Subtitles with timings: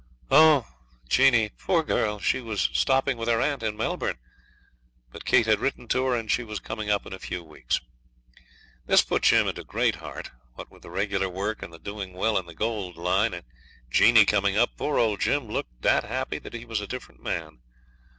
[0.31, 0.65] 'Oh!
[1.07, 4.17] Jeanie, poor girl, she was stopping with her aunt in Melbourne.'
[5.11, 7.79] But Kate had written to her, and she was coming up in a few weeks.
[8.87, 10.31] This put Jim into great heart.
[10.55, 13.45] What with the regular work and the doing well in the gold line, and
[13.91, 17.59] Jeanie coming up, poor old Jim looked that happy that he was a different man.